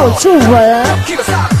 [0.00, 1.59] 就住稳。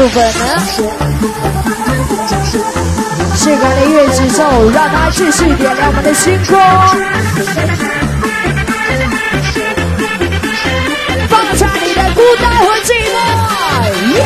[0.00, 0.42] 部分呢？
[3.36, 6.58] 性感的乐节奏，让它继续点亮我们的星空。
[11.28, 13.14] 放下你的孤单和寂寞，
[14.14, 14.24] 耶！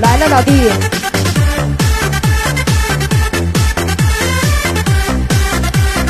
[0.00, 0.50] 来了，老弟。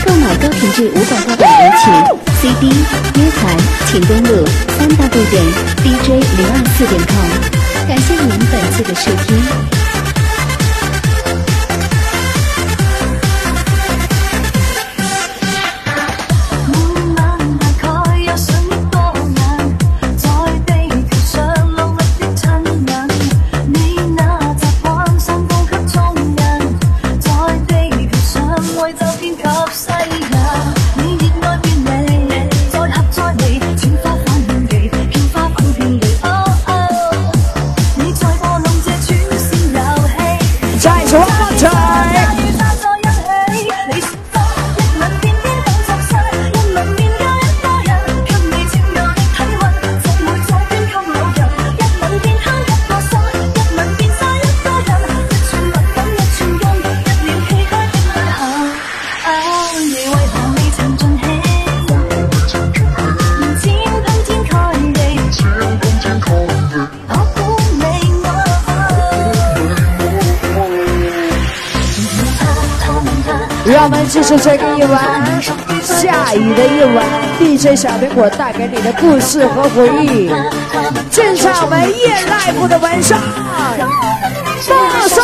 [0.07, 1.45] 购买高品质无广告
[1.77, 1.93] 请
[2.41, 2.69] CD
[3.17, 4.45] 约谈，请登录
[4.79, 5.45] 三 w 点
[5.83, 7.29] dj 零二四点 com。
[7.87, 9.78] 感谢您本次的收听。
[74.29, 75.43] 是这个夜晚，
[75.83, 77.03] 下雨的夜晚
[77.39, 80.31] ，DJ 小苹果带给你的故事和回忆，
[81.11, 83.19] 进场我们夜 live 的晚上，
[84.67, 85.23] 放松。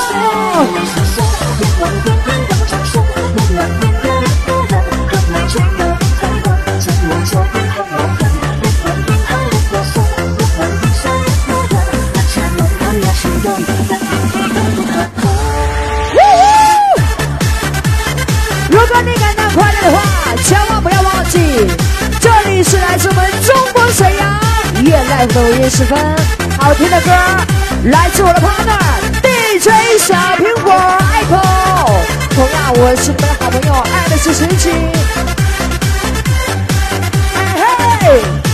[25.16, 25.96] 在抖音十分，
[26.58, 27.10] 好听的歌，
[27.84, 28.76] 来自我的 partner
[29.22, 29.68] DJ
[30.00, 34.70] 小苹果 Apple，同样我是你们的好朋友，爱的是神奇，
[37.32, 37.62] 嘿
[38.00, 38.53] 嘿。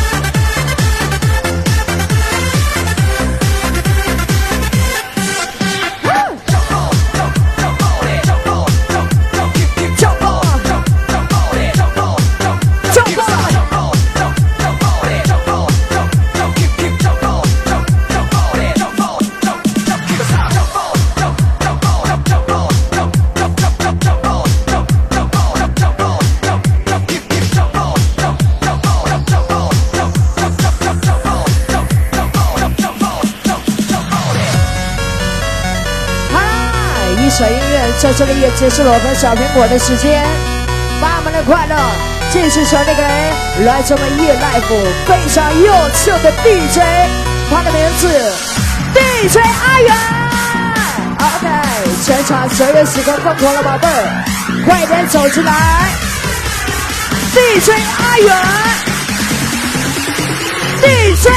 [38.02, 40.24] 在这里也结束了我们小苹果的时间，
[41.02, 41.76] 把我们的快乐
[42.32, 43.02] 继续传递给
[43.66, 44.64] 来自我们夜 life
[45.04, 46.80] 非常优秀的 DJ，
[47.50, 48.08] 他的名字
[48.94, 49.94] DJ 阿元。
[51.20, 51.46] OK，
[52.02, 54.24] 全场所有喜欢疯狂的宝贝儿，
[54.64, 55.52] 快点走出来
[57.34, 58.34] ，DJ 阿元
[60.80, 61.28] ，DJ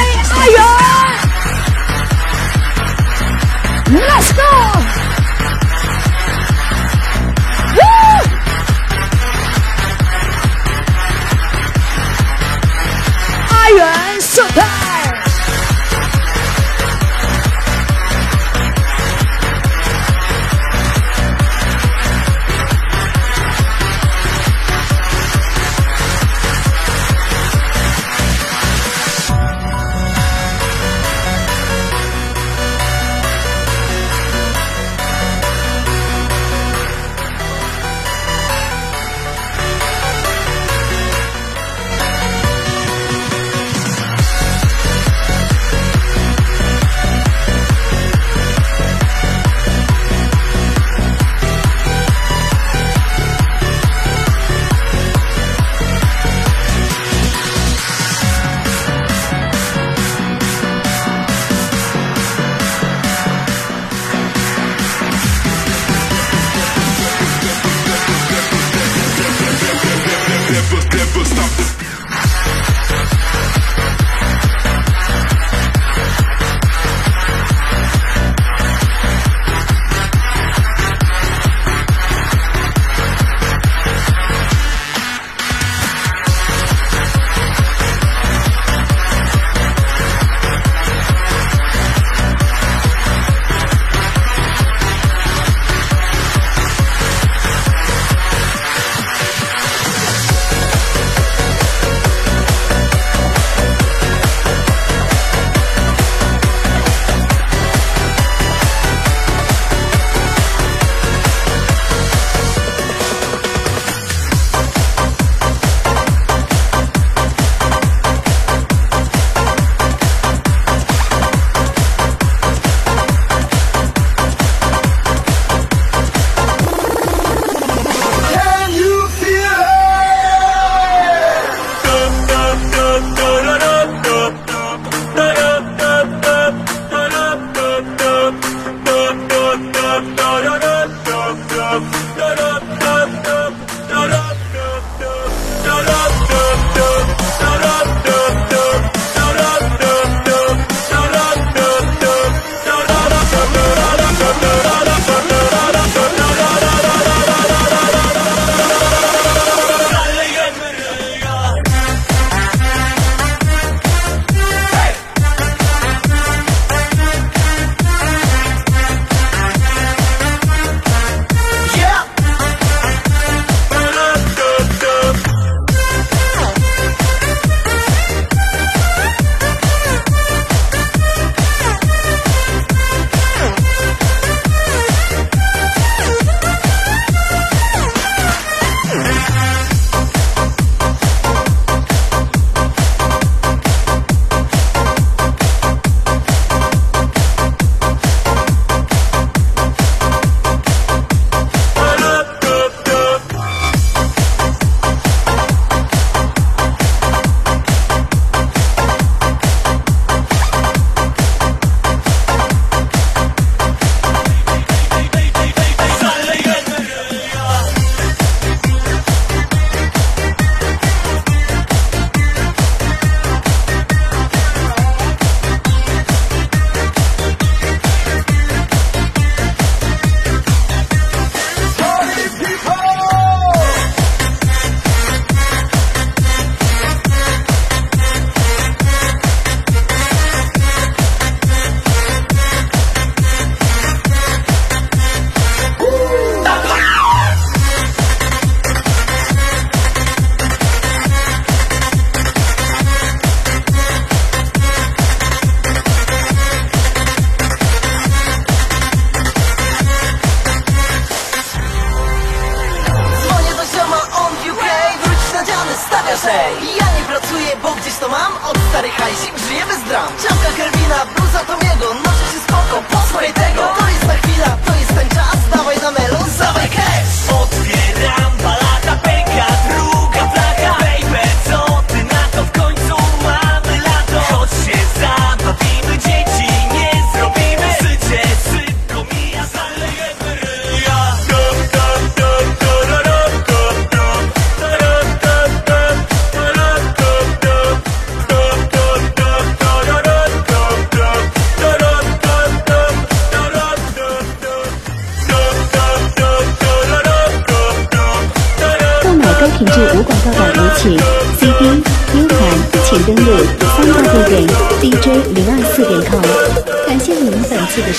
[71.24, 71.50] stop.
[71.56, 71.83] this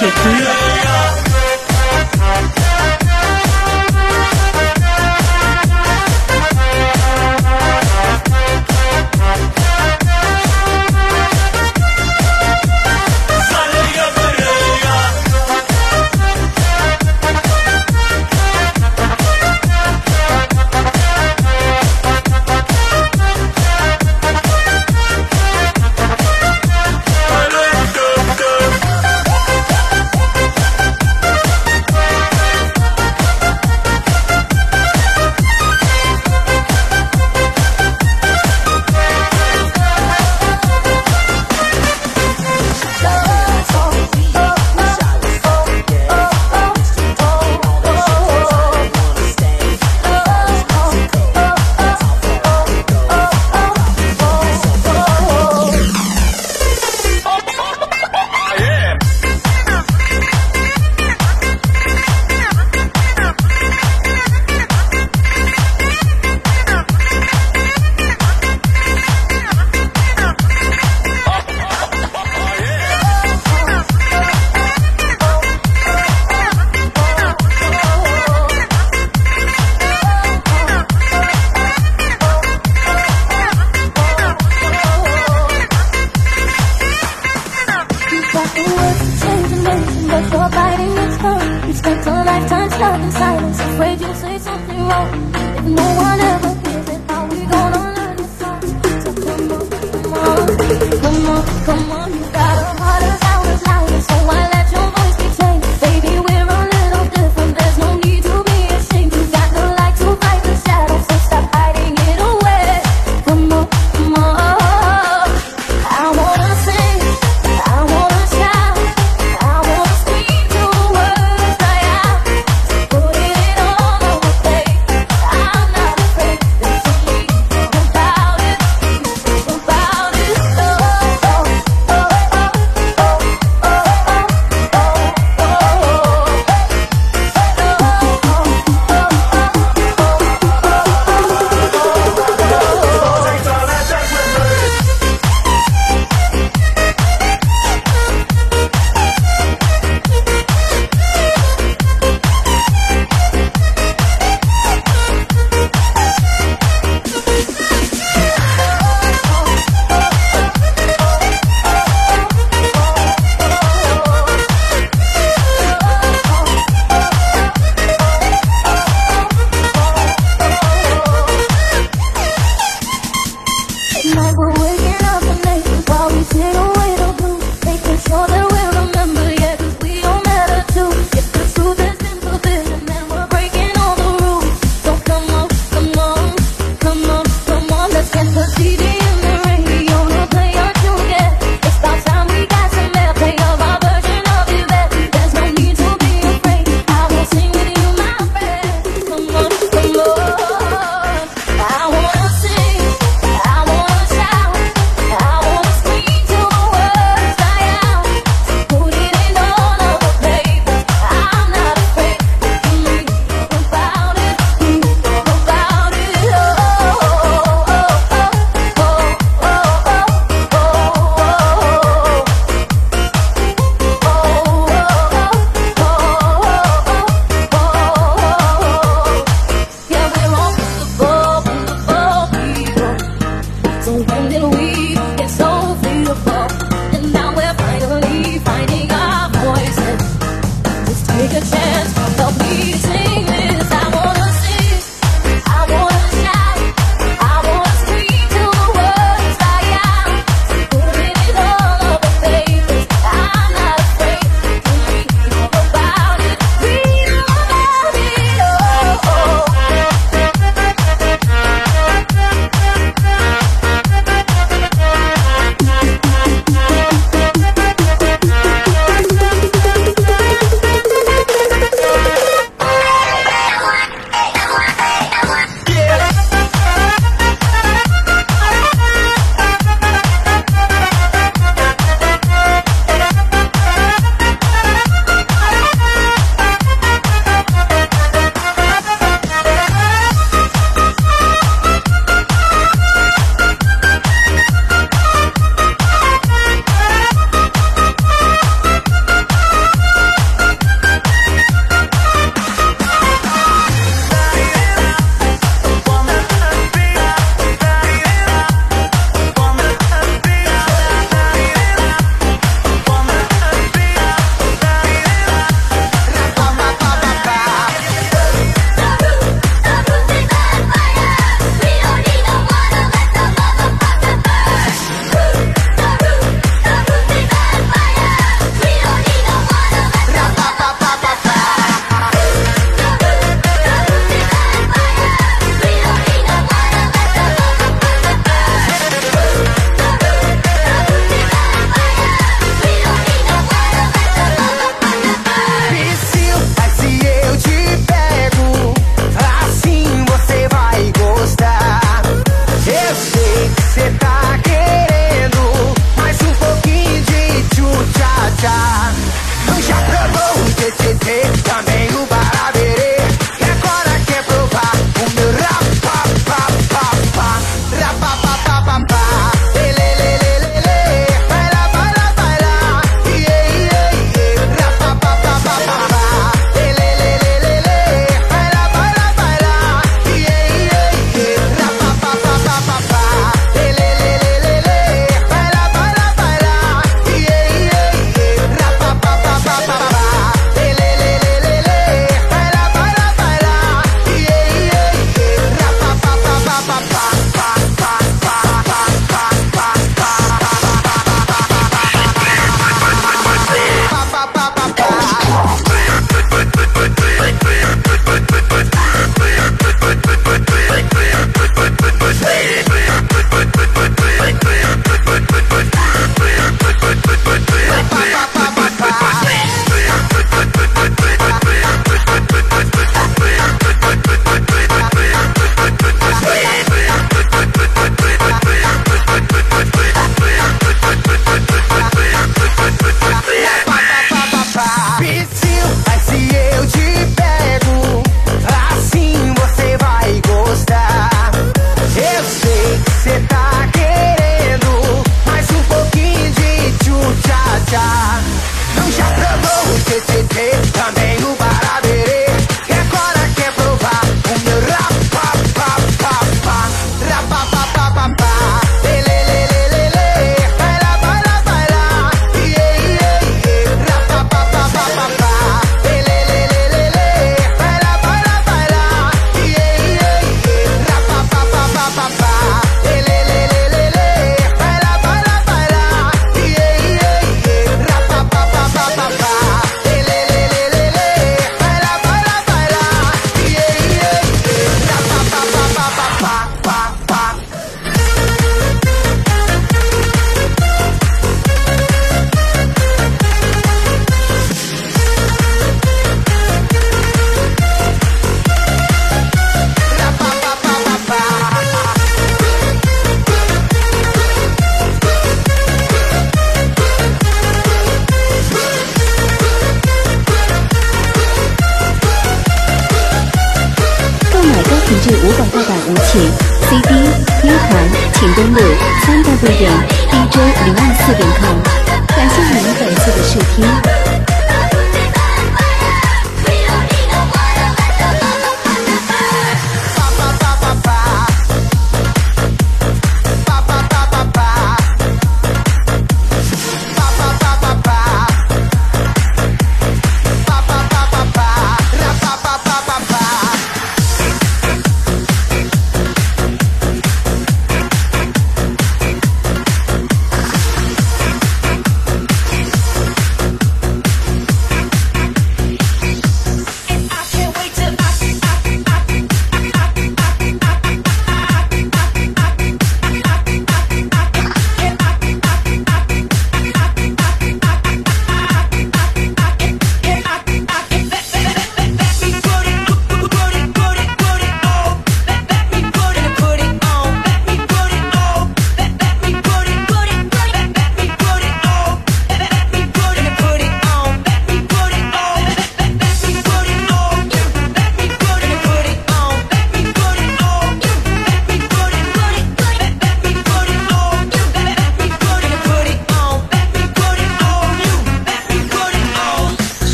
[0.00, 0.39] Music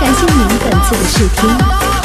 [0.00, 1.97] 感谢您本次的试听。